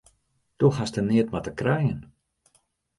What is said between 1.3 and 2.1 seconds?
mei te krijen!